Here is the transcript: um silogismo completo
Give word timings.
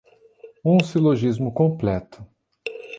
um 0.65 0.79
silogismo 0.79 1.51
completo 1.53 2.25